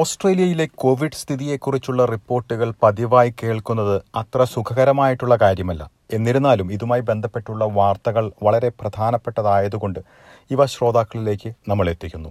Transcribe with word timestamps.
ഓസ്ട്രേലിയയിലെ 0.00 0.64
കോവിഡ് 0.74 1.18
സ്ഥിതിയെക്കുറിച്ചുള്ള 1.20 2.02
റിപ്പോർട്ടുകൾ 2.04 2.74
പതിവായി 2.82 3.30
കേൾക്കുന്നത് 3.40 3.94
അത്ര 4.14 4.44
സുഖകരമായിട്ടുള്ള 4.44 5.34
കാര്യമല്ല. 5.42 5.82
എന്നിരുന്നാലും 6.12 6.72
ഇതുമായി 6.72 7.00
ബന്ധപ്പെട്ടുള്ള 7.00 7.64
വാർത്തകൾ 7.78 8.24
വളരെ 8.42 8.68
പ്രധാനപ്പെട്ടതായതുകൊണ്ട് 8.80 10.00
ഇവ 10.50 10.66
ശ്രോതാക്കളിലേക്ക് 10.66 11.50
നമ്മൾ 11.68 11.90
എത്തിക്കുന്നു. 11.90 12.30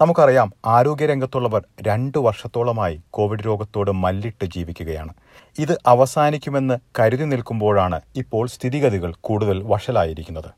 നമുക്കറിയാം 0.00 0.50
ആരോഗ്യരംഗത്തുള്ളവർ 0.66 1.62
രണ്ടു 1.88 2.18
വർഷത്തോളമായി 2.18 3.00
കോവിഡ് 3.10 3.46
രോഗത്തോട് 3.46 3.90
മല്ലിട്ട് 4.04 4.44
ജീവിക്കുകയാണ്. 4.56 5.12
ഇത് 5.58 5.74
അവസാനിക്കുമെന്ന് 5.86 6.76
കരുതി 7.00 7.24
നിൽക്കുമ്പോഴാണ് 7.24 8.00
ഇപ്പോൾ 8.16 8.46
സ്ഥിതിഗതികൾ 8.48 9.12
കൂടുതൽ 9.20 9.62
വഷലായിരിക്കുന്നത് 9.72 10.50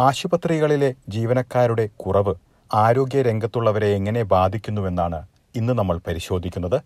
ആശുപത്രികളിലെ 0.00 0.90
ജീവനക്കാരുടെ 1.08 1.86
കുറവ് 1.96 2.34
ആരോഗ്യ 2.70 3.22
രംഗത്തുള്ളവരെ 3.22 3.88
എങ്ങനെ 3.98 4.22
ബാധിക്കുന്നുവെന്നാണ് 4.34 5.20
ഇന്ന് 5.56 5.72
നമ്മൾ 5.72 6.00
പരിശോധിക്കുന്നത്. 6.06 6.82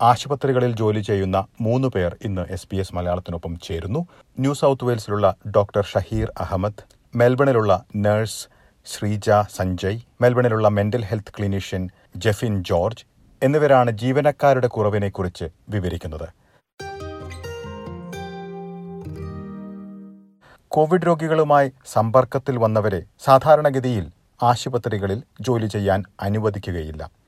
ആശുപത്രികളിൽ 0.00 0.72
ജോലി 0.76 1.00
ചെയ്യുന്ന 1.00 1.46
മൂന്ന് 1.60 1.88
പേർ 1.88 2.16
ഇന്ന് 2.24 2.46
എസ് 2.50 2.68
ബി 2.70 2.76
എസ് 2.76 2.94
മലയാളത്തിനൊപ്പം 2.94 3.58
ചേരുന്നു. 3.62 4.06
ന്യൂ 4.38 4.54
സൗത്ത് 4.54 4.84
വെയിൽസിലുള്ള 4.84 5.34
ഡോക്ടർ 5.56 5.84
ഷഹീർ 5.84 6.32
അഹമ്മദ് 6.40 6.84
മെൽബണിലുള്ള 7.16 7.84
nurse 7.96 8.48
Sreeja 8.86 9.30
Sanjay 9.56 10.00
മെൽബണിലുള്ള 10.20 10.68
mental 10.68 11.04
health 11.04 11.34
clinician 11.38 11.90
Jefin 12.16 12.64
George 12.64 13.04
എന്നിവരാണ് 13.42 13.90
ജീവനക്കാരുടെ 13.90 14.66
കുറവിനെക്കുറിച്ച് 14.66 15.44
വിവരിക്കുന്നത്. 15.68 16.28
കോവിഡ് 20.68 21.06
രോഗികളുമായി 21.06 21.72
സമ്പർക്കത്തിൽ 21.86 22.58
വന്നവരെ 22.58 23.02
സാധാരണഗതിയിൽ 23.24 24.10
ആശുപത്രികളിൽ 24.42 25.22
ജോലി 25.40 25.66
ചെയ്യാൻ 25.66 26.04
അനുവദിക്കുകയില്ല. 26.20 27.23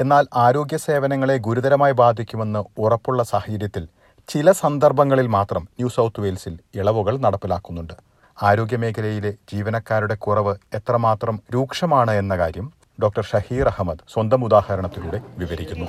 എന്നാൽ 0.00 0.26
ആരോഗ്യ 0.36 0.76
സേവനങ്ങളെ 0.76 1.36
ഗുരുതരമായി 1.36 1.92
ബാധിക്കുമെന്ന് 1.92 2.60
ഉറപ്പുള്ള 2.78 3.22
സാഹചര്യത്തിൽ 3.22 3.84
ചില 4.28 4.52
സന്ദർഭങ്ങളിൽ 4.52 5.26
മാത്രം 5.26 5.62
ന്യൂ 5.62 5.88
സൗത്ത് 5.88 6.20
വെയിൽസിൽ 6.20 6.58
ഇളവുകൾ 6.74 7.18
നടപ്പിലാക്കുന്നുണ്ട്. 7.18 7.94
ആരോഗ്യമേഖലയിലെ 8.42 9.32
ജീവനക്കാരുടെ 9.52 10.14
കുറവ് 10.14 10.54
എത്രമാത്രം 10.74 11.42
രൂക്ഷമാണ് 11.54 12.10
എന്ന 12.10 12.36
കാര്യം 12.36 12.72
ഡോക്ടർ 13.02 13.24
ഷഹീർ 13.24 13.66
അഹമ്മദ് 13.68 14.04
സ്വന്തം 14.12 14.44
ഉദാഹരണത്തിലൂടെ 14.44 15.20
വിവരിക്കുന്നു. 15.38 15.86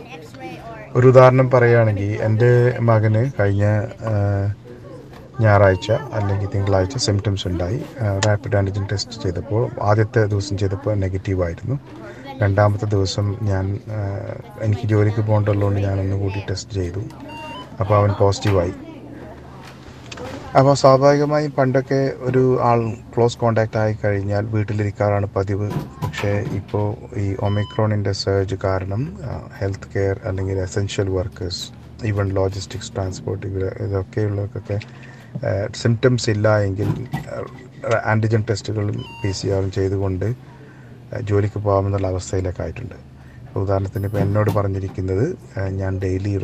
ഒരു 0.96 1.08
ഉദാഹരണം 1.08 1.52
പറയുകയാണെങ്കിൽ 1.52 2.12
എന്റെ 2.28 2.52
മകന് 2.81 3.31
കഴിഞ്ഞ 3.40 3.66
ഞായറാഴ്ച 5.42 5.92
അല്ലെങ്കിൽ 5.92 6.50
തിങ്കളാഴ്ച 6.56 6.98
സിംറ്റംസ് 6.98 7.48
ഉണ്ടായി. 7.48 7.80
റാപ്പിഡ് 8.28 8.58
ആന്റിജൻ 8.58 8.84
ടെസ്റ്റ് 8.92 9.18
ചെയ്തപ്പോൾ 9.23 9.64
ആദ്യത്തെ 9.81 10.22
ദിവസം 10.25 10.58
ചെയ്തപ്പോൾ 10.58 10.94
നെഗറ്റീവായിരുന്നു 10.94 11.78
രണ്ടാമത്തെ 12.44 12.86
ദിവസം 12.86 13.25
ഞാൻ 13.42 13.66
എനിക്ക് 14.66 14.86
ജോലിക്ക് 14.92 15.22
പോകേണ്ടതുകൊണ്ട് 15.28 15.80
ഞാൻ 15.80 15.95
ഒന്ന് 16.03 16.16
ഒന്നുകൂടി 16.16 16.39
ടെസ്റ്റ് 16.50 16.73
ചെയ്തു. 16.81 17.02
അപ്പോൾ 17.80 17.95
അവൻ 18.00 18.11
പോസിറ്റീവായി 18.20 18.73
അപ്പോൾ 20.59 20.73
സ്വാഭാവികമായും 20.81 21.52
പണ്ടൊക്കെ 21.58 22.00
ഒരു 22.28 22.42
ആൾ 22.69 22.80
ക്ലോസ് 23.14 23.38
കോണ്ടാക്റ്റ് 23.42 23.78
ആയി 23.78 23.94
കഴിഞ്ഞാൽ 24.03 24.44
വീട്ടിലിരിക്കാറാണ് 24.56 25.28
പതിവ്. 25.36 25.67
പക്ഷേ 26.03 26.31
ഇപ്പോൾ 26.59 26.86
ഈ 27.23 27.28
ഒമിക്രോണിന്റെ 27.47 28.14
സർജ് 28.23 28.58
കാരണം 28.64 29.03
ഹെൽത്ത് 29.59 29.89
കെയർ 29.94 30.17
അല്ലെങ്കിൽ 30.30 30.59
essential 30.67 31.09
workers 31.17 31.64
even 32.09 32.28
logistics 32.39 32.92
transport 32.95 33.45
ഇവ 33.47 33.69
ഇതൊക്കെയുള്ളവർക്കൊക്കെ 33.86 34.80
സിംറ്റംസ് 35.84 36.30
ഇല്ല 36.30 36.47
എങ്കിൽ 36.67 36.89
ആന്റിജൻ 38.12 38.42
ടെസ്റ്റുകളും 38.50 38.97
പി 39.22 39.31
സി 39.31 39.47
ആറും 39.47 39.72
ചെയ്തുകൊണ്ട് 39.72 40.28
ജോലിക്ക് 41.20 41.59
പോകാമെന്നുള്ള 41.59 42.08
അവസ്ഥയിലൊക്കെ 42.08 42.64
ആയിട്ടുണ്ട്. 42.64 42.95
ഉദാഹരണത്തിന് 43.59 44.06
ഇപ്പോൾ 44.06 44.17
എന്നോട് 44.17 44.52
പറഞ്ഞിരിക്കുന്നത് 44.52 45.26
ഞാൻ 45.80 46.00
ഡെയിലി 46.00 46.38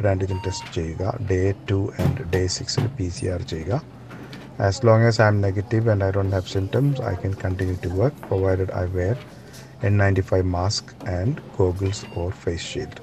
ബ്രാൻഡിജൻ 0.00 0.38
ടെസ്റ്റ് 0.46 0.74
ചെയ്യുക 0.74 1.18
ഡേ 1.30 1.40
ടു 1.70 1.92
ആൻഡ് 2.00 2.32
ഡേ 2.34 2.46
സിക്സിൽ 2.46 2.86
പി 2.98 3.08
സി 3.08 3.26
ആർ 3.26 3.42
ചെയ്യുക. 3.42 3.82
As 4.66 4.86
long 4.86 5.04
as 5.04 5.20
I'm 5.26 5.40
negative 5.40 5.90
and 5.90 6.04
I 6.04 6.10
don't 6.10 6.36
have 6.36 6.52
symptoms 6.52 7.00
I 7.02 7.14
can 7.14 7.34
continue 7.44 7.76
to 7.84 7.88
work 7.88 8.16
provided 8.28 8.72
I 8.82 8.84
wear 8.98 9.16
N 9.84 9.96
ninety 9.98 10.20
five 10.20 10.46
mask 10.58 11.08
and 11.10 11.36
goggles 11.58 12.18
or 12.18 12.30
face 12.42 12.66
shield 12.72 13.00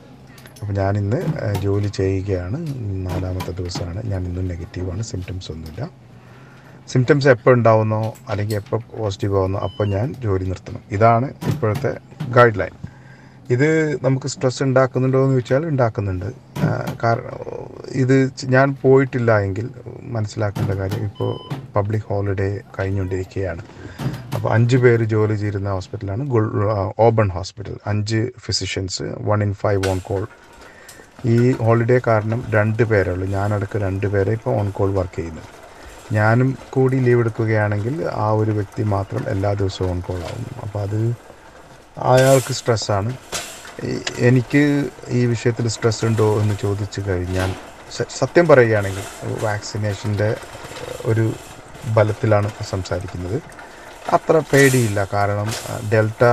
അപ്പോൾ 0.61 0.73
ഞാനിന്ന് 0.73 1.19
ജോലി 1.61 1.87
ചെയ്യുകയാണ്. 1.87 2.57
നാലാമത്തെ 3.07 3.51
ദിവസമാണ്. 3.51 3.99
ഞാൻ 4.11 4.21
ഇന്നും 4.25 4.47
നെഗറ്റീവാണ് 4.47 5.03
സിംറ്റംസ് 5.03 5.51
ഒന്നുമില്ല. 5.51 5.83
സിംറ്റംസ് 6.91 7.27
എപ്പോൾ 7.33 7.53
ഉണ്ടാവുന്നോ 7.57 8.01
അല്ലെങ്കിൽ 8.29 8.55
എപ്പോൾ 8.61 8.79
പോസിറ്റീവ് 8.99 9.35
ആവുന്നോ 9.39 9.59
അപ്പോൾ 9.67 9.87
ഞാൻ 9.95 10.07
ജോലി 10.25 10.45
നിർത്തണം. 10.51 10.83
ഇതാണ് 10.95 11.27
ഇപ്പോഴത്തെ 11.51 11.91
ഗൈഡ് 12.37 12.59
ലൈൻ 12.61 12.75
ഇത് 13.55 13.67
നമുക്ക് 14.05 14.27
സ്ട്രെസ് 14.31 14.61
ഉണ്ടാക്കുന്നുണ്ടോ 14.65 15.19
എന്ന് 15.25 15.35
ചോദിച്ചാൽ 15.35 15.63
ഉണ്ടാക്കുന്നുണ്ട്. 15.69 16.27
കാരണം 17.03 17.37
ഇത് 18.03 18.15
ഞാൻ 18.55 18.67
പോയിട്ടില്ല 18.81 19.37
എങ്കിൽ 19.45 19.67
മനസ്സിലാക്കേണ്ട 20.15 20.71
കാര്യം 20.81 21.03
ഇപ്പോൾ 21.09 21.31
പബ്ലിക് 21.75 22.07
ഹോളിഡേ 22.09 22.49
കഴിഞ്ഞുകൊണ്ടിരിക്കുകയാണ്. 22.75 23.63
അപ്പോൾ 24.35 24.49
അഞ്ച് 24.55 24.77
പേര് 24.83 25.05
ജോലി 25.13 25.35
ചെയ്യുന്ന 25.43 25.71
ഹോസ്പിറ്റലാണ് 25.77 26.25
ഓബൺ 27.07 27.29
ഹോസ്പിറ്റൽ 27.37 27.77
അഞ്ച് 27.93 28.21
physicians 28.47 29.07
one 29.29 29.41
in 29.47 29.53
five 29.63 29.81
on 29.93 30.01
call 30.09 30.25
ഈ 31.35 31.37
ഹോളിഡേ 31.67 31.99
കാരണം 32.09 32.41
രണ്ട് 32.57 32.83
പേരേ 32.91 33.13
ഉള്ളൂ. 33.15 33.27
ഞാനടക്കം 33.37 33.81
രണ്ട് 33.87 34.07
പേരെ 34.15 34.33
ഇപ്പോൾ 34.39 34.53
ഓൺ 34.59 34.69
കോൾ 34.79 34.91
വർക്ക് 34.99 35.17
ചെയ്യുന്നത് 35.19 35.49
ഞാനും 36.11 36.57
കൂടി 36.69 36.97
ലീവ് 36.97 37.19
എടുക്കുകയാണെങ്കിൽ 37.19 37.95
ആ 38.25 38.27
ഒരു 38.31 38.51
വ്യക്തി 38.51 38.83
മാത്രം 38.83 39.23
എല്ലാ 39.29 39.53
ദിവസവും 39.53 39.99
ആവും. 40.29 40.45
അപ്പോൾ 40.63 40.81
അത് 40.87 40.99
അയാൾക്ക് 42.13 42.53
സ്ട്രെസ്സാണ് 42.53 43.11
എനിക്ക് 44.19 44.63
ഈ 45.09 45.25
വിഷയത്തിൽ 45.25 45.67
സ്ട്രെസ് 45.67 46.05
ഉണ്ടോ 46.05 46.27
എന്ന് 46.41 46.55
ചോദിച്ചു 46.61 47.01
കഴിഞ്ഞാൽ 47.07 47.51
സത്യം 48.21 48.47
പറയുകയാണെങ്കിൽ 48.47 49.05
വാക്സിനേഷന്റെ 49.43 50.29
ഒരു 51.05 51.25
ബലത്തിലാണ് 51.95 52.49
സംസാരിക്കുന്നത്. 52.69 53.37
അത്ര 54.15 54.41
പേടിയില്ല. 54.51 54.99
കാരണം 55.13 55.49
ഡെൽറ്റ 55.91 56.23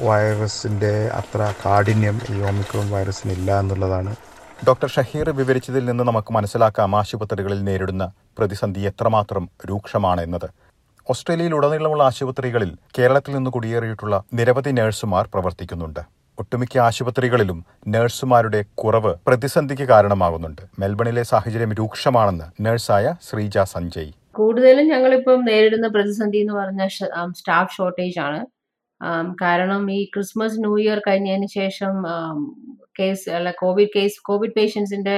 വൈറസിന്റെ 0.00 0.92
അത്ര 1.20 1.40
കാഠിന്യം 1.64 2.20
ഈ 2.30 2.36
ഓമിക്രോൺ 2.50 2.86
വൈറസിനില്ല 2.90 3.58
എന്നുള്ളതാണ് 3.60 4.12
ഡോക്ടർ 4.66 4.88
ഷഹീർ 4.94 5.28
വിവരിച്ചതിൽ 5.38 5.84
നിന്ന് 5.88 6.04
നമുക്ക് 6.08 6.32
മനസ്സിലാക്കാം 6.34 6.92
ആശുപത്രികളിൽ 6.98 7.60
നേരിടുന്ന 7.68 8.04
പ്രതിസന്ധി 8.38 8.82
എത്രമാത്രം 8.90 9.44
രൂക്ഷമാണ് 9.70 10.20
എന്നത് 10.26 10.46
ഓസ്ട്രേലിയയിലുടനീളമുള്ള 11.06 12.02
ആശുപത്രികളിൽ 12.10 12.70
കേരളത്തിൽ 12.98 13.32
നിന്ന് 13.36 13.50
കുടിയേറിയിട്ടുള്ള 13.50 14.16
നിരവധി 14.38 14.72
നഴ്സുമാർ 14.78 15.24
പ്രവർത്തിക്കുന്നുണ്ട്. 15.34 16.02
ഒട്ടുമിക്ക 16.38 16.78
ആശുപത്രികളിലും 16.88 17.58
നഴ്സുമാരുടെ 17.94 18.60
കുറവ് 18.82 19.12
പ്രതിസന്ധിക്ക് 19.26 19.86
കാരണമാകുന്നുണ്ട്. 19.92 20.62
മെൽബണിലെ 20.78 21.24
സാഹചര്യം 21.32 21.72
രൂക്ഷമാണെന്ന് 21.80 22.46
നഴ്സായ 22.66 23.08
ശ്രീജ 23.28 23.58
സഞ്ജയ്. 23.74 24.12
കൂടുതലും 24.38 24.86
ഞങ്ങളിപ്പം 24.92 25.40
നേരിടുന്ന 25.50 25.88
പ്രതിസന്ധി 25.88 26.38
എന്ന് 26.44 26.54
പറഞ്ഞ 26.60 26.82
സ്റ്റാഫ് 27.40 27.74
ഷോർട്ടേജ് 27.76 28.20
ആണ് 28.28 28.40
കാരണം 29.42 29.82
ഈ 29.96 30.00
ക്രിസ്മസ് 30.14 30.60
ന്യൂ 30.60 30.74
ഇയർ 30.82 30.98
കഴിഞ്ഞതിന് 31.06 31.48
ശേഷം 31.58 31.94
കേസ് 33.00 33.30
അല്ല 33.30 33.50
കോവിഡ് 33.62 33.92
കേസ് 33.96 34.16
കോവിഡ് 34.22 34.54
പേഷ്യൻസിന്റെ 34.56 35.16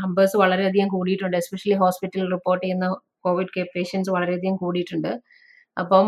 നമ്പേഴ്സ് 0.00 0.36
വളരെയധികം 0.36 0.88
കൂടിയിട്ടുണ്ട്. 0.88 1.36
എസ്പെഷ്യലി 1.36 1.76
ഹോസ്പിറ്റലിൽ 1.84 2.28
റിപ്പോർട്ട് 2.36 2.64
ചെയ്യുന്ന 2.64 2.88
കോവിഡ് 3.26 3.64
പേഷ്യൻസ് 3.76 4.10
വളരെയധികം 4.10 4.56
കൂടിയിട്ടുണ്ട്. 4.56 5.12
അപ്പം 5.76 6.06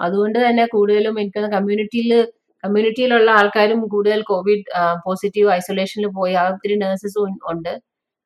അതുകൊണ്ട് 0.00 0.38
തന്നെ 0.48 0.66
കൂടുതലും 0.66 1.14
എനിക്ക് 1.20 1.40
കമ്മ്യൂണിറ്റിയിൽ 1.56 2.12
കമ്മ്യൂണിറ്റിയിലുള്ള 2.64 3.30
ആൾക്കാരും 3.30 3.80
കൂടുതൽ 3.94 4.20
കോവിഡ് 4.22 4.64
പോസിറ്റീവ് 5.06 5.48
ഐസൊലേഷനിൽ 5.50 6.08
പോയി. 6.18 6.34
ആ 6.34 6.44
ഒത്തിരി 6.52 6.76
നഴ്സസും 6.84 7.34
ഉണ്ട്. 7.52 7.72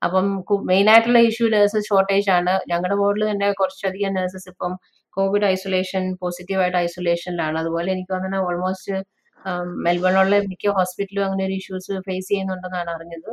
അപ്പം 0.03 0.27
മെയിൻ 0.71 0.87
ആയിട്ടുള്ള 0.91 1.19
ഇഷ്യൂ 1.19 1.47
നഴ്സസ് 1.49 1.88
ഷോർട്ടേജ് 1.88 2.31
ആണ്. 2.31 2.53
ഞങ്ങളുടെ 2.71 2.97
വാർഡിൽ 3.03 3.25
തന്നെ 3.31 3.49
കുറച്ചധികം 3.53 4.15
നഴ്സസ് 4.15 4.49
ഇപ്പം 4.49 4.72
കോവിഡ് 5.17 5.44
ഐസൊലേഷൻ 5.44 6.05
പോസിറ്റീവായിട്ട് 6.22 6.78
ഐസൊലേഷനിലാണ് 6.78 7.56
അതുപോലെ 7.59 7.88
എനിക്ക് 7.93 8.12
തോന്നുന്നത് 8.12 8.44
ഓൾമോസ്റ്റ് 8.49 8.94
മെൽബണിലുള്ള 9.84 10.36
മിക്ക 10.50 10.74
ഹോസ്പിറ്റലും 10.78 11.24
അങ്ങനെ 11.28 11.42
ഒരു 11.48 11.56
ഇഷ്യൂസ് 11.60 11.92
ഫേസ് 12.06 12.28
ചെയ്യുന്നുണ്ടെന്നാണ് 12.31 12.90
അറിഞ്ഞത്. 12.96 13.31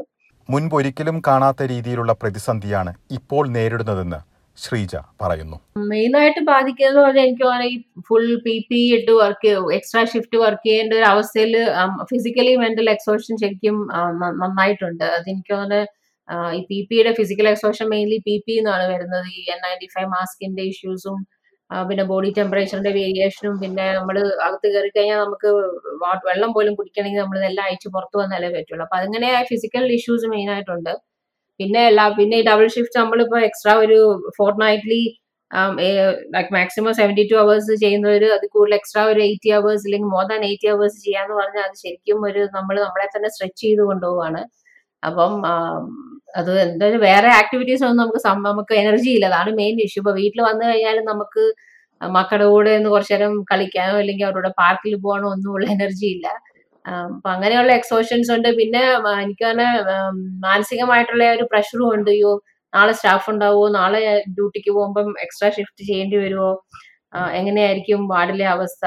മുൻപൊരിക്കലും 0.50 1.18
കാണാത്ത 1.28 1.62
രീതിയിലുള്ള 1.74 2.12
പ്രതിസന്ധിയാണ് 2.22 2.92
ഇപ്പോൾ 3.18 3.44
നേരിടുന്നതെന്ന് 3.56 4.20
ശ്രീജ 4.58 4.96
പറയുന്നു. 5.22 5.58
മെയിനായിട്ട് 5.90 6.42
ബാധിക്കുന്നത് 6.52 7.20
എനിക്ക് 7.24 7.48
ഈ 7.72 7.74
ഫുൾ 8.08 8.30
പി 8.46 8.56
പി 8.70 8.80
ഇട്ട് 8.96 9.14
വർക്ക് 9.22 9.52
എക്സ്ട്രാ 9.78 10.02
ഷിഫ്റ്റ് 10.14 10.38
വർക്ക് 10.44 10.66
ചെയ്യേണ്ട 10.68 10.94
ഒരു 11.00 11.08
അവസ്ഥയിൽ 11.14 11.54
ഫിസിക്കലി 12.12 12.54
മെന്റൽ 12.64 12.90
എക്സോഷൻ 12.96 13.34
ശരിക്കും 13.44 13.78
നന്നായിട്ടുണ്ട്. 14.44 15.06
അതെനിക്ക് 15.18 15.54
തോന്നുന്നത് 15.54 15.86
ഈ 16.58 16.62
പി 16.70 16.78
പിയുടെ 16.90 17.12
physical 17.20 17.48
exhaustion 17.52 17.88
mainly 17.94 18.18
P 18.28 18.36
P 18.46 18.54
എന്നാണ് 18.62 18.86
വരുന്നത്. 18.94 19.28
ഈ 19.40 19.44
എൻ 19.54 19.60
നയന്റി 19.66 19.90
ഫൈവ് 19.96 20.10
മാസ്കിന്റെ 20.16 20.64
ഇഷ്യൂസും 20.72 21.20
പിന്നെ 21.72 22.04
ബോഡി 22.12 22.30
ടെമ്പറേച്ചറിന്റെ 22.38 22.92
വേരിയേഷനും 22.98 23.56
പിന്നെ 23.64 23.86
നമ്മൾ 23.98 24.16
അകത്ത് 24.46 24.68
കയറി 24.74 24.90
കഴിഞ്ഞാൽ 24.96 25.20
നമുക്ക് 25.26 25.50
വെള്ളം 26.30 26.52
പോലും 26.58 26.74
കുടിക്കണമെങ്കിൽ 26.80 27.22
നമ്മൾ 27.24 27.38
ഇതെല്ലാം 27.42 27.66
അയച്ച് 27.70 27.90
പുറത്ത് 27.96 28.18
വന്നാലേ 28.22 28.50
പറ്റുള്ളൂ. 28.56 28.84
അപ്പൊ 28.88 28.98
അങ്ങനെ 29.02 29.30
ഫിസിക്കൽ 29.52 29.86
ഇഷ്യൂസ് 29.98 30.28
മെയിൻ 30.34 30.50
ആയിട്ടുണ്ട്. 30.56 30.94
പിന്നെ 31.60 31.82
എല്ലാ 31.92 32.06
പിന്നെ 32.20 32.36
ഈ 32.42 32.44
ഡബിൾ 32.50 32.68
ഷിഫ്റ്റ് 32.76 33.00
നമ്മളിപ്പോ 33.02 33.38
എക്സ്ട്രാ 33.50 33.74
ഒരു 33.86 34.00
fortnightly 34.66 35.02
like 36.36 36.52
maximum 36.58 36.94
seventy 37.00 37.24
two 37.32 37.36
hours 37.44 37.74
ചെയ്യുന്നവർ 37.84 38.24
അത് 38.38 38.46
കൂടുതൽ 38.56 38.74
എക്സ്ട്രാ 38.80 39.02
ഒരു 39.12 39.22
എയ്റ്റി 39.28 39.52
അവേഴ്സ് 39.58 39.86
അല്ലെങ്കിൽ 39.88 40.10
മോർ 40.16 40.26
ദാൻ 40.32 40.42
എയ്റ്റി 40.50 40.68
അവേഴ്സ് 40.74 41.00
ചെയ്യാന്ന് 41.06 41.36
പറഞ്ഞാൽ 41.40 41.64
അത് 41.70 41.78
ശരിക്കും 41.84 42.20
ഒരു 42.30 42.42
നമ്മൾ 42.58 42.76
നമ്മളെ 42.86 43.08
തന്നെ 43.16 43.30
സ്ട്രെച്ച് 43.36 43.62
ചെയ്ത് 43.64 43.84
കൊണ്ടുപോവാണ്. 43.90 44.42
അപ്പം 45.04 45.34
അത് 46.40 46.52
എന്തായാലും 46.66 47.02
വേറെ 47.10 47.30
ആക്ടിവിറ്റീസ് 47.42 47.84
ഒന്നും 47.88 48.02
നമുക്ക് 48.04 48.22
നമുക്ക് 48.50 48.74
എനർജി 48.84 49.10
ഇല്ല. 49.18 49.26
അതാണ് 49.32 49.52
മെയിൻ 49.62 49.76
ഇഷ്യൂ 49.86 50.02
ഇപ്പൊ 50.02 50.14
വീട്ടിൽ 50.22 50.42
വന്നു 50.50 50.64
കഴിഞ്ഞാലും 50.70 51.06
നമുക്ക് 51.12 51.44
മക്കളുടെ 52.02 52.48
കൂടെ 52.54 52.72
ഒന്ന് 52.80 52.90
കുറച്ചു 52.94 53.14
നേരം 53.14 53.34
കളിക്കാനോ 53.52 53.94
അല്ലെങ്കിൽ 54.02 54.26
അവരുടെ 54.30 54.52
പാർക്കിൽ 54.62 54.96
പോകാനോ 55.06 55.28
ഒന്നുമുള്ള 55.36 55.68
എനർജി 55.76 56.08
ഇല്ല. 56.16 56.28
അപ്പൊ 56.86 57.30
അങ്ങനെയുള്ള 57.36 57.72
എക്സോഷൻസ് 57.80 58.30
ഉണ്ട്. 58.36 58.50
പിന്നെ 58.60 58.84
എനിക്ക് 59.24 59.46
തന്നെ 59.50 59.68
മാനസികമായിട്ടുള്ള 60.48 61.24
ഒരു 61.38 61.46
പ്രഷറും 61.54 61.88
ഉണ്ട്. 61.96 62.12
അയ്യോ 62.16 62.34
നാളെ 62.74 62.94
സ്റ്റാഫ് 63.00 63.28
ഉണ്ടാവുമോ 63.34 63.68
നാളെ 63.80 64.02
ഡ്യൂട്ടിക്ക് 64.38 64.72
പോകുമ്പം 64.78 65.10
എക്സ്ട്രാ 65.26 65.50
ഷിഫ്റ്റ് 65.58 65.84
ചെയ്യേണ്ടി 65.90 66.18
വരുമോ 66.24 66.50
എങ്ങനെയായിരിക്കും 67.40 68.02
വാർഡിലെ 68.14 68.48
അവസ്ഥ? 68.56 68.86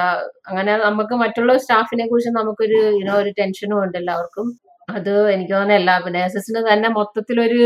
അങ്ങനെ 0.48 0.72
നമുക്ക് 0.86 1.14
മറ്റുള്ള 1.22 1.52
സ്റ്റാഫിനെ 1.64 2.04
കുറിച്ച് 2.10 2.32
നമുക്കൊരു 2.40 2.78
യുനോ 3.00 3.14
ഒരു 3.22 3.30
ടെൻഷനും 3.38 3.78
ഉണ്ട് 3.84 3.96
എല്ലാവർക്കും. 4.02 4.48
അത് 4.96 5.12
എനിക്ക് 5.34 5.52
തോന്നുന്നു 5.52 5.74
എല്ലാ 5.80 5.94
നേഴ്സസിന് 6.16 6.60
തന്നെ 6.70 6.88
മൊത്തത്തിലൊരു 6.96 7.62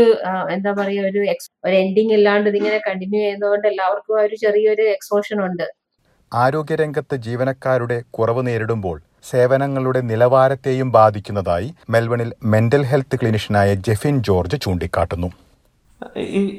എന്താ 0.55 0.71
പറയുക 0.79 1.09
ഒരു 1.11 1.21
ഒരു 1.65 1.75
എൻഡിങ് 1.83 2.13
ഇല്ലാണ്ട് 2.17 2.47
ഇതിങ്ങനെ 2.51 2.79
കണ്ടിന്യൂ 2.87 3.19
ചെയ്യുന്നതുകൊണ്ട് 3.23 3.67
എല്ലാവർക്കും 3.71 4.19
ഒരു 4.25 4.37
ചെറിയൊരു 4.43 4.85
എക്സ്പോഷൻ 4.95 5.39
ഉണ്ട്. 5.47 5.65
ആരോഗ്യരംഗത്ത് 6.31 7.15
ജീവനക്കാരുടെ 7.25 7.97
കുറവ് 8.17 8.41
നേരിടുമ്പോൾ 8.47 8.97
സേവനങ്ങളുടെ 9.31 10.01
നിലവാരത്തെയും 10.11 10.89
ബാധിക്കുന്നതായി 10.97 11.69
മെൽബണിൽ 11.93 12.29
മെന്റൽ 12.53 12.83
ഹെൽത്ത് 12.91 13.19
ക്ലിനിഷ്യനായ 13.21 13.69
ജെഫിൻ 13.87 14.15
ജോർജ് 14.27 14.57
ചൂണ്ടിക്കാട്ടുന്നു. 14.65 15.29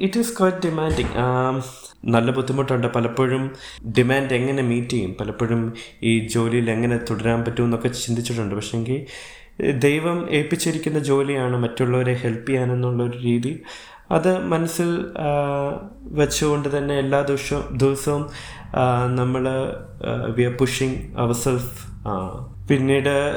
ഇറ്റ് 0.05 0.19
ഈസ് 0.21 0.33
ക്വൈറ്റ് 0.37 0.61
ഡിമാൻഡിങ് 0.65 1.13
നല്ല 2.15 2.29
ബുദ്ധിമുട്ടുണ്ട്. 2.37 2.87
പലപ്പോഴും 2.95 3.43
ഡിമാൻഡ് 3.97 4.35
എങ്ങനെ 4.37 4.63
മീറ്റ് 4.71 4.95
ചെയ്യും? 4.95 5.11
പലപ്പോഴും 5.19 5.61
ഈ 6.09 6.11
ജോലിയിൽ 6.33 6.67
എങ്ങനെ 6.75 6.97
തുടരാൻ 7.09 7.39
പറ്റും 7.45 7.65
എന്നൊക്കെ 7.67 7.89
ചിന്തിച്ചിട്ടുണ്ട്. 8.03 8.55
പക്ഷേങ്കിൽ 8.59 8.99
ദൈവം 9.59 10.29
ഏൽപ്പിച്ചിരിക്കുന്ന 10.29 10.99
ജോലിയാണ് 10.99 11.57
മറ്റുള്ളവരെ 11.57 12.13
ഹെൽപ്പ് 12.13 12.49
ചെയ്യാനെന്നുള്ളൊരു 12.49 13.17
രീതി. 13.17 13.63
അത് 14.11 14.39
മനസ്സിൽ 14.39 15.05
വെച്ചുകൊണ്ട് 16.01 16.77
തന്നെ 16.77 16.97
എല്ലാ 16.97 17.21
ദിവസവും 17.21 17.77
ദിവസവും 17.77 18.29
നമ്മൾ 19.15 19.47
we 20.35 20.43
are 20.43 20.53
pushing 20.53 20.95
our 21.17 21.33
self 21.33 21.87
പിന്നീട് 22.67 23.33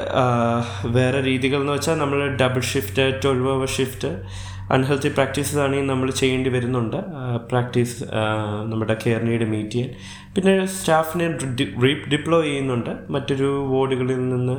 വേറെ 0.85 1.21
രീതികൾ 1.21 1.59
എന്ന് 1.59 1.73
വെച്ചാൽ 1.73 1.95
നമ്മൾ 1.95 2.37
double 2.37 2.61
shift 2.61 3.21
twelve 3.23 3.49
hour 3.49 3.67
shift 3.67 4.11
unhealthy 4.75 5.09
practices 5.09 5.57
ആണെങ്കിൽ 5.57 5.87
നമ്മൾ 5.87 6.09
ചെയ്യേണ്ടി 6.21 6.49
വരുന്നുണ്ട്. 6.49 6.97
പ്രാക്ടീസ് 7.51 7.97
നമ്മുടെ 8.71 8.95
കെയർ 9.05 9.21
നീഡ് 9.29 9.45
മീറ്റ് 9.53 9.71
ചെയ്യാൻ. 9.71 9.91
പിന്നെ 10.35 10.53
സ്റ്റാഫിനെ 10.65 11.27
ഡിപ്ലോയ് 12.11 12.45
ചെയ്യുന്നുണ്ട്. 12.45 12.91
മറ്റൊരു 13.13 13.47
വാർഡുകളിൽ 13.71 14.19
നിന്ന് 14.29 14.55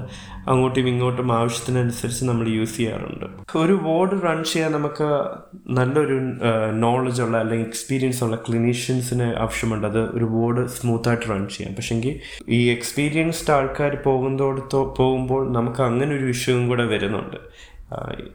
അങ്ങോട്ടും 0.51 0.89
ഇങ്ങോട്ടും 0.89 1.29
ആവശ്യത്തിനനുസരിച്ച് 1.33 2.25
നമ്മൾ 2.25 2.47
യൂസ് 2.49 2.77
ചെയ്യാറുണ്ട്. 2.77 3.27
ഒരു 3.57 3.75
വാർഡ് 3.83 4.17
റൺ 4.25 4.45
ചെയ്യാൻ 4.53 4.71
നമുക്ക് 4.73 5.09
നല്ലൊരു 5.79 6.19
നോളജ് 6.85 7.23
ഉള്ള 7.23 7.37
അല്ലെങ്കിൽ 7.39 7.67
എക്സ്പീരിയൻസ് 7.67 8.25
ഉള്ള 8.25 8.37
ക്ലിനീഷ്യൻസിന് 8.37 9.29
ആവശ്യമുണ്ട്. 9.39 9.87
അത് 9.87 10.01
ഒരു 10.17 10.29
വാർഡ് 10.35 10.65
സ്മൂത്തായിട്ട് 10.69 11.27
റൺ 11.31 11.49
ചെയ്യാം 11.57 11.75
പക്ഷേങ്കിൽ 11.75 12.15
ഈ 12.49 12.61
എക്സ്പീരിയൻസ്ഡ് 12.71 13.53
ആൾക്കാർ 13.53 13.95
പോകുന്നതോടത്തോ 14.07 14.83
പോകുമ്പോൾ 14.99 15.53
നമുക്ക് 15.53 15.83
അങ്ങനെ 15.83 16.13
ഒരു 16.17 16.25
വിഷയവും 16.25 16.69
കൂടെ 16.69 16.85
വരുന്നുണ്ട്. 16.85 17.39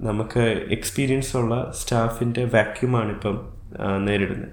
നമുക്ക് 0.02 0.44
എക്സ്പീരിയൻസ് 0.72 1.38
ഉള്ള 1.38 1.72
സ്റ്റാഫിന്റെ 1.80 2.44
വാക്യൂമാണ് 2.54 3.12
ഇപ്പം 3.12 3.38
നേരിടുന്നത്. 4.06 4.50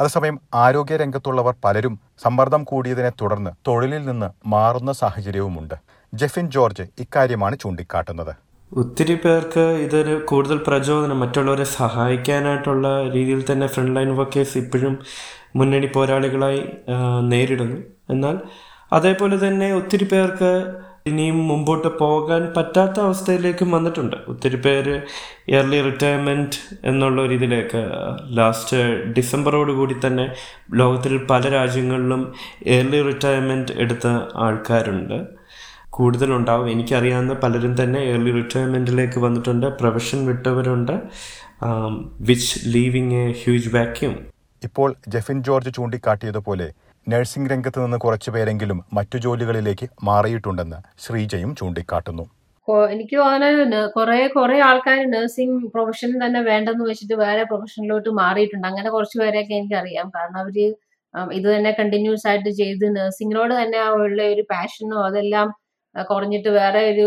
അതേസമയം 0.00 0.40
ആരോഗ്യ 0.54 0.96
രംഗത്തുള്ളവർ 0.96 1.54
പലരും 1.64 2.00
സമ്മർദ്ദം 2.22 2.64
കൂടിയതിനെ 2.64 3.12
തുടർന്ന് 3.20 3.50
തൊഴിലിൽ 3.66 4.02
നിന്ന് 4.06 4.28
മാറുന്ന 4.46 4.92
സാഹചര്യവുമുണ്ട്. 4.92 5.74
ജെഫിൻ 6.14 6.50
ജോർജ് 6.50 6.84
ഇക്കാര്യമാണ് 6.98 7.56
ചൂണ്ടിക്കാട്ടുന്നത്. 7.62 8.34
ഒത്തിരി 8.72 9.14
പേർക്ക് 9.14 9.60
ഇതൊരു 9.60 10.14
കൂടുതൽ 10.24 10.58
പ്രചോദനം 10.66 11.20
മറ്റുള്ളവരെ 11.20 11.64
സഹായിക്കാനായിട്ടുള്ള 11.64 12.86
രീതിയിൽ 13.10 13.44
തന്നെ 13.52 13.66
ഫ്രണ്ട് 13.66 13.94
ലൈൻ 13.96 14.10
വർക്കേഴ്സ് 14.16 14.58
ഇപ്പോഴും 14.58 14.94
മുന്നണി 15.56 15.86
പോരാളികളായി 15.86 16.62
നേരിടുന്നു. 17.32 17.78
എന്നാൽ 18.10 18.38
അതേപോലെ 18.92 19.48
തന്നെ 19.48 19.68
ഒത്തിരി 19.72 20.04
പേർക്ക് 20.04 20.50
ഇനിയും 21.08 21.48
മുമ്പോട്ട് 21.48 21.98
പോകാൻ 21.98 22.42
പറ്റാത്ത 22.56 22.96
അവസ്ഥയിലേക്കും 23.00 23.70
വന്നിട്ടുണ്ട്. 23.70 24.16
ഒത്തിരി 24.28 24.56
പേര് 24.56 24.94
ഇയർലി 25.48 25.82
റിട്ടയർമെന്റ് 25.82 26.58
എന്നുള്ള 26.84 27.22
ഒരു 27.22 27.34
ഇതിലേക്ക് 27.34 27.80
ലാസ്റ്റ് 28.38 28.78
ഡിസംബറോട് 29.16 29.72
കൂടി 29.72 29.96
തന്നെ 30.06 30.26
ലോകത്തിൽ 30.74 31.14
പല 31.30 31.42
രാജ്യങ്ങളിലും 31.48 32.22
ഇയർലി 32.66 33.02
റിട്ടയർമെന്റ് 33.02 33.72
എടുത്ത 33.72 34.06
ആൾക്കാരുണ്ട്. 34.46 35.18
കൂടുതലുണ്ടാവും. 35.90 36.70
എനിക്കറിയാവുന്ന 36.70 37.34
പലരും 37.34 37.82
തന്നെ 37.82 38.00
ഏർലി 38.00 38.30
റിട്ടയർമെന്റിലേക്ക് 38.30 39.18
വന്നിട്ടുണ്ട്. 39.18 39.66
Profession 39.66 40.26
വിട്ടവരുണ്ട്. 40.26 40.94
Which 42.30 42.58
leaving 42.64 43.14
a 43.14 43.26
huge 43.44 43.70
vacuum 43.76 44.16
ഇപ്പോൾ 44.64 44.94
ജെഫിൻ 45.08 45.42
ജോർജ് 45.42 45.70
ചൂണ്ടിക്കാട്ടിയതുപോലെ 45.76 46.66
നഴ്സിംഗ് 47.06 47.50
രംഗത്ത് 47.50 47.78
നിന്ന് 47.82 47.98
കുറച്ചു 48.04 48.30
പേരെങ്കിലും 48.34 48.78
മറ്റു 48.96 49.16
ജോലികളിലേക്ക് 49.24 49.86
മാറിയിട്ടുണ്ടെന്ന് 50.08 50.78
ശ്രീജയും 51.04 51.50
ചൂണ്ടിക്കാട്ടുന്നു. 51.60 52.24
എനിക്ക് 52.94 53.16
തോന്നുന്നത് 53.16 53.80
കുറെ 53.96 54.16
കുറെ 54.36 54.56
ആൾക്കാർ 54.68 55.00
നഴ്സിംഗ് 55.12 55.68
പ്രൊഫഷൻ 55.74 56.10
തന്നെ 56.24 56.40
വേണ്ടെന്ന് 56.48 56.84
വെച്ചിട്ട് 56.88 57.16
വേറെ 57.24 57.42
പ്രൊഫഷനിലോട്ട് 57.44 58.10
മാറിയിട്ടുണ്ട്. 58.20 58.66
അങ്ങനെ 58.70 58.88
കുറച്ച് 58.96 59.16
പേരെയൊക്കെ 59.20 59.54
എനിക്കറിയാം. 59.60 60.08
കാരണം 60.16 60.38
അവർ 60.42 60.56
ഇത് 61.38 61.46
തന്നെ 61.54 61.70
കണ്ടിന്യൂസ് 61.72 62.26
ആയിട്ട് 62.30 62.50
ചെയ്ത് 62.60 62.86
നഴ്സിംഗിനോട് 62.96 63.54
തന്നെ 63.60 63.80
ഉള്ള 64.00 64.20
ഒരു 64.34 64.44
പാഷനോ 64.52 64.98
അതെല്ലാം 65.08 65.48
കുറഞ്ഞിട്ട് 65.94 66.50
വേറെ 66.60 66.80
ഒരു 66.92 67.06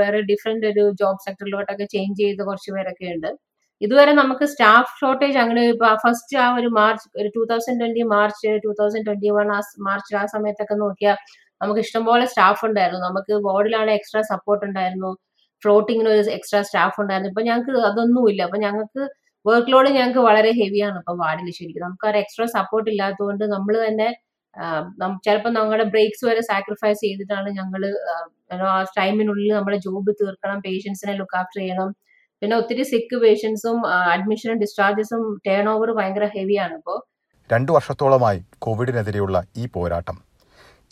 വേറെ 0.00 0.20
ഡിഫറെന്റ് 0.30 0.66
ഒരു 0.72 0.84
ജോബ് 1.00 1.24
സെക്ടറിലോട്ടൊക്കെ 1.26 1.86
ചേഞ്ച് 1.94 2.20
ചെയ്ത 2.22 2.40
കുറച്ച് 2.50 2.70
പേരൊക്കെ 2.76 3.06
ഉണ്ട്. 3.14 3.30
ഇതുവരെ 3.80 4.12
നമുക്ക് 4.12 4.44
സ്റ്റാഫ് 4.44 4.92
ഷോർട്ടേജ് 5.00 5.36
അങ്ങനെ 5.42 5.62
ഫസ്റ്റ് 6.02 6.36
ആ 6.38 6.46
ഒരു 6.56 6.68
മാർച്ച് 6.78 7.06
ഒരു 7.20 7.28
two 7.36 7.42
thousand 7.50 7.80
twenty 7.80 8.02
March 8.10 8.50
two 8.64 8.72
thousand 8.80 9.06
twenty 9.06 9.30
one 9.36 9.48
ആ 9.52 9.60
മാർച്ച് 9.86 10.12
ആ 10.16 10.24
സമയത്തൊക്കെ 10.26 10.76
നോക്കിയാൽ 10.82 11.16
നമുക്ക് 11.60 11.80
ഇഷ്ടംപോലെ 11.80 12.24
സ്റ്റാഫ് 12.26 12.62
ഉണ്ടായിരുന്നു 12.68 13.02
നമുക്ക് 13.06 13.34
ബോർഡിലാണ് 13.46 13.90
എക്സ്ട്രാ 13.90 14.20
സപ്പോർട്ട് 14.30 14.64
ഉണ്ടായിരുന്നു 14.66 15.10
ഫ്ലോട്ടിങ്ങിന് 15.62 16.10
ഒരു 16.10 16.22
എക്സ്ട്രാ 16.30 16.60
സ്റ്റാഫ് 16.62 16.98
ഉണ്ടായിരുന്നു 17.02 17.30
ഇപ്പൊ 17.32 17.42
ഞങ്ങൾക്ക് 17.48 17.82
അതൊന്നുമില്ല 17.88 18.42
അപ്പൊ 18.44 18.58
ഞങ്ങൾക്ക് 18.58 19.02
വർക്ക് 19.44 19.70
ലോഡ് 19.72 19.90
ഞങ്ങൾക്ക് 19.90 20.22
വളരെ 20.28 20.50
ഹെവിയാണ് 20.58 20.98
ഇപ്പൊ 20.98 21.12
വാർഡിൽ 21.20 21.52
ശരിക്കും 21.58 21.84
നമുക്ക് 21.84 22.06
ആ 22.08 22.12
എക്സ്ട്രാ 22.22 22.46
സപ്പോർട്ട് 22.56 22.88
ഇല്ലാത്തതുകൊണ്ട് 22.92 23.44
നമ്മൾ 23.54 23.74
തന്നെ 23.82 24.08
ചിലപ്പോൾ 25.24 25.52
നമ്മുടെ 25.56 25.84
ബ്രേക്സ് 25.92 26.24
വരെ 26.28 26.42
സാക്രിഫൈസ് 26.44 27.00
ചെയ്തിട്ടാണ് 27.00 27.48
ഞങ്ങൾ 27.58 27.82
ആ 28.66 28.72
ടൈമിനുള്ളിൽ 28.96 29.50
നമ്മുടെ 29.56 29.78
ജോബ് 29.84 30.12
തീർക്കണം 30.20 30.58
പേഷ്യൻസിനെ 30.60 31.14
ലുക്ക് 31.20 31.36
ആഫ്റ്റർ 31.40 31.60
ചെയ്യണം 31.60 31.90
പിന്നെ 32.42 32.56
ഒത്തിരി 32.56 32.82
സിക്ക് 32.82 33.16
പേഷ്യൻസും 33.22 33.78
അഡ്മിഷനും 34.12 34.58
ഡിസ്ചാർജസും 34.60 35.22
ടേൺ 35.46 35.66
ഓവർ 35.68 35.88
ഭയങ്കര 35.98 36.26
ഹെവിയാണ് 36.36 36.74
ഇപ്പോൾ 36.74 36.98
രണ്ടു 37.50 37.70
വർഷത്തോളമായി 37.72 38.40
കോവിഡിനെതിരെയുള്ള 38.58 39.36
ഈ 39.56 39.64
പോരാട്ടം. 39.66 40.16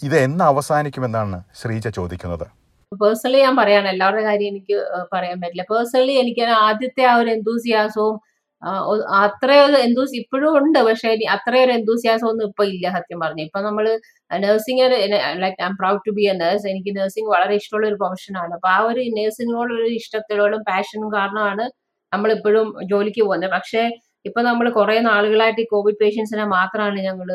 ഇത് 0.02 0.16
എന്ന് 0.16 0.44
അവസാനിക്കുമെന്നാണ് 0.44 1.38
ശ്രീജ 1.61 1.88
ചോദിക്കുന്നത്. 1.88 2.46
പേഴ്സണലി 2.92 3.40
ഞാൻ 3.42 3.54
പറയാണ് 3.56 3.88
എല്ലാവരുടെ 3.88 4.23
കാര്യം 4.23 4.49
എനിക്ക് 4.49 4.76
പറയാൻ 5.12 5.37
പറ്റില്ല. 5.40 5.64
പേഴ്സണലി 5.73 6.14
എനിക്ക് 6.23 6.44
ആദ്യത്തെ 6.68 7.02
ആ 7.02 7.14
ഒരു 7.16 7.30
എന്തൂസിയാസവും 7.30 8.16
അത്രയൊരു 9.22 9.76
എന്തൂസ് 9.86 10.14
ഇപ്പോഴും 10.20 10.50
ഉണ്ട്. 10.58 10.78
പക്ഷെ 10.88 11.10
അത്രയൊരു 11.34 11.72
എന്തൂസിയാസം 11.78 12.26
ഒന്നും 12.30 12.46
ഇപ്പൊ 12.50 12.64
ഇല്ല 12.72 12.86
സത്യം 12.96 13.18
പറഞ്ഞു. 13.24 13.42
ഇപ്പൊ 13.48 13.60
നമ്മൾ 13.68 13.86
nursing 14.44 14.86
like 15.42 15.60
I 15.62 15.66
am 15.68 15.74
proud 15.80 16.02
to 16.06 16.12
be 16.18 16.24
a 16.32 16.34
nurse 16.42 16.66
എനിക്ക് 16.72 16.92
നഴ്സിംഗ് 16.98 17.30
വളരെ 17.34 17.54
ഇഷ്ടമുള്ള 17.60 17.86
ഒരു 17.90 17.98
പ്രൊഫഷനാണ് 18.02 18.52
അപ്പൊ 18.58 18.70
ആ 18.76 18.78
ഒരു 18.90 19.02
നഴ്സിംഗിനോടൊരു 19.18 19.82
ഒരു 19.82 19.94
ഇഷ്ടത്തിനോടും 20.02 20.62
പാഷനും 20.70 21.10
കാരണമാണ് 21.18 21.66
നമ്മൾ 22.12 22.28
ഇപ്പോഴും 22.36 22.68
ജോലിക്ക് 22.92 23.22
പോകുന്നത്. 23.28 23.52
പക്ഷെ 23.56 23.82
ഇപ്പൊ 24.28 24.40
നമ്മൾ 24.48 24.66
കുറെ 24.78 24.96
നാളുകളായിട്ട് 25.10 25.60
ഈ 25.64 25.68
കോവിഡ് 25.74 26.00
പേഷ്യൻസിനെ 26.02 26.46
മാത്രമാണ് 26.56 26.98
ഞങ്ങൾ 27.08 27.28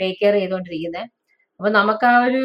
ടേക്ക് 0.00 0.18
കെയർ 0.22 0.34
ചെയ്തുകൊണ്ടിരിക്കുന്നത് 0.40 1.06
അപ്പൊ 1.60 1.70
നമുക്ക് 1.78 2.04
ആ 2.10 2.12
ഒരു 2.26 2.38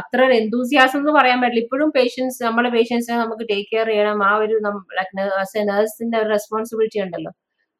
അത്ര 0.00 0.20
എന്തൂസിയാസം 0.40 0.98
എന്ന് 1.00 1.12
പറയാൻ 1.16 1.38
പറ്റില്ല. 1.42 1.62
ഇപ്പോഴും 1.64 1.88
പേഷ്യൻസ് 1.96 2.38
നമ്മുടെ 2.46 2.70
പേഷ്യൻസിനെ 2.76 3.16
നമുക്ക് 3.22 3.44
ടേക്ക് 3.50 3.68
കെയർ 3.72 3.88
ചെയ്യണം. 3.92 4.18
ആ 4.28 4.30
ഒരു 4.44 4.54
നേഴ്സിന്റെ 5.70 6.16
ഒരു 6.22 6.28
റെസ്പോൺസിബിലിറ്റി 6.36 7.00
ഉണ്ടല്ലോ. 7.04 7.32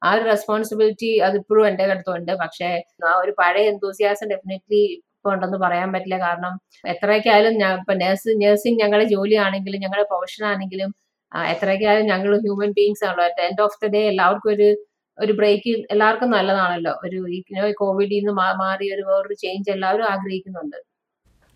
ആ 0.02 0.10
ഒരു 0.16 0.24
റെസ്പോൺസിബിലിറ്റി 0.32 1.10
അത് 1.26 1.36
ഇപ്പോഴും 1.40 1.64
എന്റെ 1.70 1.84
അടുത്തുണ്ട് 1.94 2.32
പക്ഷെ 2.42 2.68
ആ 3.12 3.14
ഒരു 3.22 3.32
പഴയ 3.40 3.64
എന്തൂസിയാസം 3.72 4.28
ഡെഫിനറ്റ്ലി 4.34 4.82
ഇപ്പൊ 5.16 5.30
ഉണ്ടെന്ന് 5.34 5.58
പറയാൻ 5.64 5.88
പറ്റില്ല. 5.94 6.18
കാരണം 6.26 6.52
എത്രയൊക്കെയായാലും 6.92 7.54
ഇപ്പൊ 7.80 7.94
നേഴ്സ് 8.02 8.30
നേഴ്സിംഗ് 8.44 8.80
ഞങ്ങളുടെ 8.82 9.08
ജോലിയാണെങ്കിലും 9.14 9.82
ഞങ്ങളുടെ 9.86 10.06
പ്രൊഫഷൻ 10.12 10.44
ആണെങ്കിലും 10.52 10.92
എത്രയൊക്കെയായാലും 11.54 12.06
ഞങ്ങൾ 12.12 12.32
ഹ്യൂമൻ 12.46 12.70
ബീങ്സ് 12.78 13.04
ആണല്ലോ. 13.08 13.24
At 13.30 13.42
end 13.48 13.62
of 13.66 13.78
the 13.84 13.88
day 13.96 14.00
എല്ലാവർക്കും 14.12 14.52
ഒരു 14.56 14.68
ഒരു 15.20 15.32
ബ്രേക്ക് 15.32 15.70
എല്ലാവർക്കും 15.90 16.30
നല്ലതാണല്ലോ. 16.30 17.00
ഒരു 17.04 17.26
ഈ 17.28 17.42
കോവിഡിൽ 17.72 18.18
നിന്ന് 18.18 18.32
മാറി 18.32 18.94
ഒരു 18.94 19.02
വേറൊരു 19.02 19.34
ചേഞ്ച് 19.34 19.70
എല്ലാവരും 19.70 20.04
ആഗ്രഹിക്കുന്നുണ്ട്. 20.04 20.76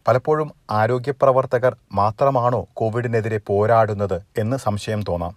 പലപ്പോഴും 0.09 0.51
ആരോഗ്യ 0.71 1.13
പ്രവർത്തകർ 1.23 1.77
മാത്രമാണോ 1.93 2.69
കോവിഡിനെതിരെ 2.73 3.41
പോരാടുന്നത് 3.47 4.23
എന്ന് 4.39 4.57
സംശയം 4.57 5.03
തോന്നാം. 5.03 5.37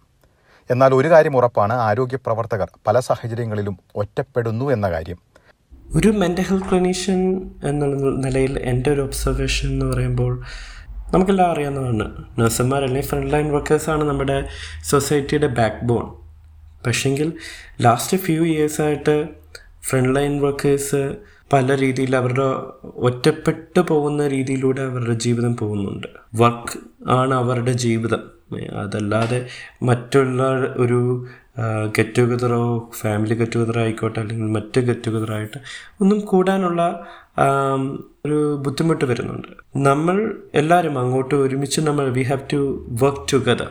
എന്നാൽ 0.71 0.93
ഒരു 0.93 1.07
കാര്യം 1.07 1.37
ഉറപ്പാണ് 1.37 1.73
ആരോഗ്യ 1.73 2.17
പ്രവർത്തകർ 2.17 2.69
പല 2.87 2.99
സാഹചര്യങ്ങളിലും 2.99 3.77
ഒറ്റപ്പെടുന്നു 3.95 4.69
എന്ന 4.71 4.91
കാര്യം. 4.91 5.17
ഒരു 5.95 6.07
മെന്റൽ 6.07 6.41
ഹെൽത്ത് 6.41 6.69
ക്ലിനീഷ്യൻ 6.69 7.51
എന്നുള്ള 7.63 8.27
നിലയിൽ 8.27 8.59
എന്റെ 8.59 8.91
ഒരു 8.91 9.01
ഒബ്സർവേഷൻ 9.01 9.69
എന്ന് 9.69 9.85
പറയുമ്പോൾ 9.85 10.43
നമുക്കെല്ലാം 11.13 11.51
അറിയാവുന്നതാണ്. 11.51 12.25
നഴ്സുമാർ 12.39 12.83
അല്ലെങ്കിൽ 12.83 13.09
ഫ്രണ്ട് 13.09 13.33
ലൈൻ 13.33 13.53
വർക്കേഴ്സാണ് 13.53 14.03
നമ്മുടെ 14.03 14.47
സൊസൈറ്റിയുടെ 14.83 15.47
ബാക്ക് 15.47 15.85
ബോൺ 15.85 16.26
പക്ഷെങ്കിൽ 16.85 17.33
ലാസ്റ്റ് 17.81 18.17
ഫ്യൂ 18.17 18.43
ഇയേഴ്സായിട്ട് 18.45 19.29
ഫ്രണ്ട് 19.81 20.15
ലൈൻ 20.15 20.41
വർക്കേഴ്സ് 20.41 21.15
പല 21.53 21.75
രീതിയിൽ 21.77 22.15
അവരുടെ 22.15 22.47
ഒറ്റപ്പെട്ടു 22.83 23.79
പോകുന്ന 23.79 24.27
രീതിയിലൂടെ 24.27 24.81
അവരുടെ 24.81 25.13
ജീവിതം 25.13 25.57
പോകുന്നുണ്ട്. 25.57 26.07
വർക്ക് 26.35 26.79
ആണ് 27.09 27.33
അവരുടെ 27.33 27.71
ജീവിതം. 27.71 28.19
അതല്ലാതെ 28.81 29.47
മറ്റുള്ള 29.83 30.43
ഒരു 30.77 31.27
ഗെറ്റ് 31.97 32.17
ടുഗതറോ 32.17 32.91
ഫാമിലി 32.99 33.35
ഗെറ്റ് 33.35 33.51
ടുഗതർ 33.51 33.79
ആയിക്കോട്ടെ 33.79 34.19
അല്ലെങ്കിൽ 34.19 34.45
മറ്റ് 34.45 34.79
ഗെറ്റ് 34.79 35.05
ടുഗദറായിട്ട് 35.07 35.57
ഒന്നും 36.01 36.19
കൂടാനുള്ള 36.19 37.05
ഒരു 38.25 38.55
ബുദ്ധിമുട്ട് 38.55 39.05
വരുന്നുണ്ട്. 39.05 39.47
നമ്മൾ 39.77 40.35
എല്ലാവരും 40.53 40.99
അങ്ങോട്ട് 40.99 41.35
ഒരുമിച്ച് 41.35 41.81
നമ്മൾ 41.81 42.09
we 42.09 42.21
have 42.21 42.49
to 42.53 42.87
work 43.01 43.33
together 43.33 43.69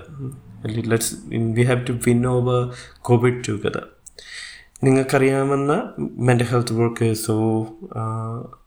let's 0.66 1.14
we 1.26 1.62
have 1.62 1.86
to 1.86 1.92
win 1.92 2.26
over 2.26 2.72
COVID 3.00 3.42
together 3.48 3.82
നിങ്ങൾക്കറിയാവുന്ന 4.84 5.90
മെന്റൽ 6.00 6.44
ഹെൽത്ത് 6.44 6.72
വർക്കേഴ്സോ 6.72 7.66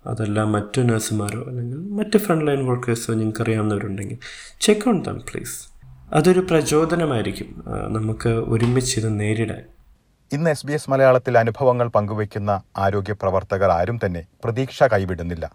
അതല്ല 0.05 0.43
മറ്റു 0.43 0.81
നഴ്സുമാരോ 0.81 1.43
അല്ലെങ്കിൽ 1.43 1.77
മറ്റ് 1.77 2.17
ഫ്രണ്ട് 2.17 2.47
ലൈൻ 2.47 2.65
വർക്കേഴ്സോ 2.65 3.13
നിങ്ങൾക്കറിയാവുന്നവരുണ്ടെങ്കിൽ 3.13 4.17
ചെക്ക് 4.61 4.89
ഓൺ 4.89 5.03
ദം 5.03 5.19
പ്ലീസ് 5.19 5.69
അതൊരു 6.13 6.39
പ്രചോദനമായിരിക്കും. 6.39 7.63
നമുക്ക് 7.87 8.29
ഒരുമിച്ച് 8.29 8.99
ഇത് 8.99 9.19
നേരിടാൻ. 9.19 9.63
ഇന്ന് 10.31 10.49
എസ് 10.49 10.67
ബി 10.67 10.73
എസ് 10.73 10.89
മലയാളത്തിൽ 10.89 11.37
അനുഭവങ്ങൾ 11.37 11.87
പങ്കുവയ്ക്കുന്ന 11.87 12.61
ആരോഗ്യ 12.77 13.13
പ്രവർത്തകർ 13.13 13.71
ആരും 13.71 13.99
തന്നെ 14.05 14.25
പ്രതീക്ഷ 14.43 14.83
കൈവിടുന്നില്ല. 14.83 15.51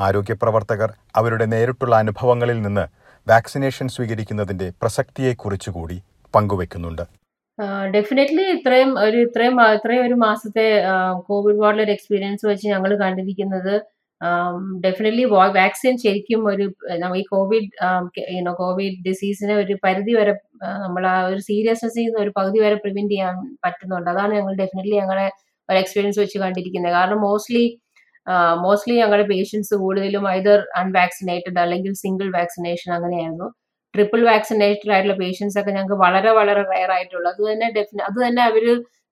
ആരോഗ്യ 0.00 0.34
പ്രവർത്തകർ 0.34 0.92
അവരുടെ 1.16 1.44
നേരിട്ടുള്ള 1.44 1.96
അനുഭവങ്ങളിൽ 1.96 2.62
നിന്ന് 2.62 3.03
വാക്സിനേഷൻ 3.26 3.86
സ്വീകരിക്കുന്നതിന്റെ 3.88 4.66
പ്രസക്തിയെക്കുറിച്ച് 4.82 5.70
കൂടി 5.70 5.96
പങ്കുവെക്കുന്നുണ്ട് 6.34 7.04
ഡെഫിനറ്റ്ലി 7.94 8.44
ഇത്രയും 8.54 8.90
ഒരു 9.04 9.18
ഇത്രയും 9.26 9.56
ഇത്രയും 9.76 10.02
ഒരു 10.06 10.16
മാസത്തെ 10.24 10.64
കോവിഡ് 11.28 11.60
വാർഡിലെ 11.62 11.92
എക്സ്പീരിയൻസ് 11.96 12.44
വെച്ച് 12.46 12.64
ഞങ്ങൾ 12.68 12.92
കണ്ടിരിക്കുന്നത് 13.02 13.74
ഡെഫിനറ്റ്ലി 14.86 15.24
വാക്സിൻ 15.58 15.94
ശരിക്കും 16.04 16.42
ഒരു 16.52 16.66
ഈ 17.20 17.22
കോവിഡ് 17.32 17.68
യുനോ 18.36 18.52
കോവിഡ് 18.62 18.98
ഡിസീസിനെ 19.06 19.54
ഒരു 19.62 19.74
പരിധി 19.84 20.12
വരെ 20.18 20.34
നമ്മൾ 20.84 21.04
ആ 21.12 21.16
ഒരു 21.30 21.40
സീരിയസ്നെസ് 21.48 22.04
ഒരു 22.22 22.30
പകുതി 22.38 22.58
വരെ 22.64 22.76
പ്രിവെന്റ് 22.84 23.14
ചെയ്യാൻ 23.14 23.36
പറ്റുന്നുണ്ട്. 23.64 24.10
അതാണ് 24.10 24.32
ഞങ്ങൾ 24.38 24.54
ഡെഫിനറ്റ്ലി 24.62 24.96
ഞങ്ങളെ 25.02 25.26
ഒരു 25.68 25.78
എക്സ്പീരിയൻസ് 25.82 26.20
വെച്ച് 26.22 26.38
കണ്ടിരിക്കുന്നത്. 26.44 26.94
കാരണം 26.98 27.20
മോസ്റ്റ്ലി 27.26 27.64
മോസ്റ്റ്ലി 28.64 28.94
ഞങ്ങളുടെ 29.02 29.26
പേഷ്യൻസ് 29.32 29.74
കൂടുതലും 29.82 30.24
ഐദർ 30.36 30.60
അൺവാക്സിനേറ്റഡ് 30.80 31.58
അല്ലെങ്കിൽ 31.64 31.92
സിംഗിൾ 32.02 32.28
വാക്സിനേഷൻ 32.38 32.90
അങ്ങനെയായിരുന്നു. 32.96 33.48
ട്രിപ്പിൾ 33.94 34.20
വാക്സിനേറ്റഡ് 34.30 34.92
ആയിട്ടുള്ള 34.94 35.16
പേഷ്യൻസ് 35.22 35.56
ഒക്കെ 35.60 35.72
ഞങ്ങൾക്ക് 35.76 35.98
വളരെ 36.04 36.30
വളരെ 36.38 36.62
റയർ 36.72 36.90
ആയിട്ടുള്ളൂ. 36.96 37.28
അത് 37.32 37.42
തന്നെ 37.50 37.66
ഡെഫിന 37.76 38.02
അത് 38.10 38.18
തന്നെ 38.26 38.42
അവർ 38.50 38.64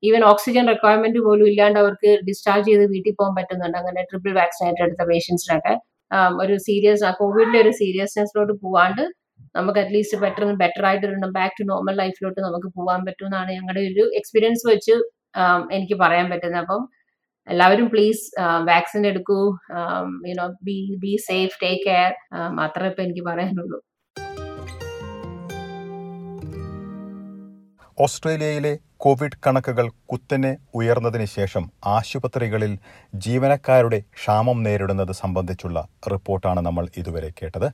ഈവൻ 0.02 0.22
ഓക്സിജൻ 0.30 0.64
റിക്വയർമെന്റ് 0.72 1.20
പോലും 1.26 1.46
ഇല്ലാണ്ട് 1.50 1.78
അവർക്ക് 1.82 2.10
ഡിസ്ചാർജ് 2.28 2.68
ചെയ്ത് 2.70 2.84
വീട്ടിൽ 2.94 3.14
പോകാൻ 3.18 3.34
പറ്റുന്നുണ്ട്. 3.38 3.76
അങ്ങനെ 3.82 4.02
ട്രിപ്പിൾ 4.10 4.32
വാക്സിനേറ്റഡ് 4.40 4.84
എടുത്ത 4.86 5.04
പേഷ്യൻസിനൊക്കെ 5.10 5.74
ഒരു 6.44 6.54
സീരിയസ് 6.68 7.12
കോവിഡിന്റെ 7.20 7.58
ഒരു 7.64 7.72
സീരിയസ്നെസ്സിലോട്ട് 7.80 8.54
പോവാണ്ട് 8.64 9.04
നമുക്ക് 9.56 9.78
അറ്റ്ലീസ്റ്റ് 9.82 10.18
ബെറ്റർ 10.24 10.44
ബെറ്റർ 10.62 10.84
ആയിട്ട് 10.88 11.28
ബാക്ക് 11.38 11.54
ടു 11.60 11.64
നോർമൽ 11.72 11.94
ലൈഫിലോട്ട് 12.02 12.40
നമുക്ക് 12.46 12.68
പോകാൻ 12.78 13.00
പറ്റും 13.06 13.26
എന്നാണ് 13.28 13.50
ഞങ്ങളുടെ 13.58 13.82
ഒരു 13.92 14.04
എക്സ്പീരിയൻസ് 14.18 14.64
വെച്ച് 14.72 14.94
എനിക്ക് 15.76 15.96
പറയാൻ 16.02 16.26
പറ്റുന്നത്. 16.32 16.62
അപ്പം 16.62 16.82
എല്ലാവരും 17.50 17.86
പ്ലീസ് 17.92 18.24
വാക്സിൻ 18.68 19.02
എടുക്കൂ. 19.08 19.38
You know 20.30 20.44
be 20.68 20.76
be 21.02 21.12
safe 21.28 21.56
take 21.62 21.82
care 21.86 22.12
മാത്രമേ 22.58 22.88
ഇപ്പം 22.90 23.04
എനിക്ക് 23.04 23.22
പറയാനുള്ളൂ. 23.28 23.78
ഓസ്ട്രേലിയയിലെ 27.98 28.72
കോവിഡ് 29.04 29.40
കണക്കുകൾ 29.46 29.86
കുത്തനെ 30.10 30.52
ഉയർന്നതിന് 30.74 31.26
ശേഷം 31.36 31.64
ആശുപത്രികളിൽ 31.96 32.72
ജീവനക്കാരുടെ 33.26 33.98
ക്ഷാമം 34.18 34.58
നേരിടുന്നത് 34.66 35.12
സംബന്ധിച്ചുള്ള 35.22 35.78
റിപ്പോർട്ടാണ് 36.12 36.60
നമ്മൾ 36.68 36.86
ഇതുവരെ 37.00 37.30
കേട്ടത്. 37.40 37.68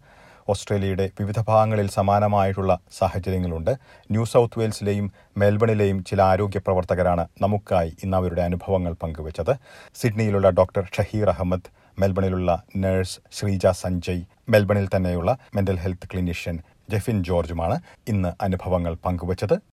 ഓസ്ട്രേലിയയുടെ 0.49 1.11
വിവിധ 1.21 1.40
ഭാഗങ്ങളിൽ 1.49 1.88
സമാനമായിട്ടുള്ള 1.88 2.78
സാഹചര്യങ്ങളുണ്ട്. 2.99 3.71
ന്യൂ 4.11 4.25
സൗത്ത് 4.25 4.59
വെയിൽസിലെയും 4.59 5.12
മെൽബണിലെയും 5.38 6.05
ചില 6.05 6.23
ആരോഗ്യ 6.23 6.59
പ്രവർത്തകരാണ് 6.59 7.26
നമുക്കായി 7.43 7.97
ഇന്ന് 8.02 8.17
അവരുടെ 8.17 8.43
അനുഭവങ്ങൾ 8.43 8.93
പങ്കുവച്ചത്. 8.93 9.52
സിഡ്നിയിലുള്ള 9.95 10.50
ഡോക്ടർ 10.50 10.85
ഷഹീർ 10.99 11.28
അഹമ്മദ് 11.28 11.71
മെൽബണിലുള്ള 12.00 12.62
നഴ്സ് 12.76 13.21
ശ്രീജ 13.33 13.67
സഞ്ജയ് 13.67 14.25
മെൽബണിൽ 14.49 14.88
തന്നെയുള്ള 14.97 15.38
മെന്റൽ 15.55 15.76
ഹെൽത്ത് 15.76 16.09
ക്ലിനീഷ്യൻ 16.12 16.59
ജെഫിൻ 16.90 17.25
ജോർജുമാണ് 17.25 17.81
ഇന്ന് 18.09 18.33
അനുഭവങ്ങൾ 18.40 18.95
പങ്കുവച്ചത്. 19.07 19.59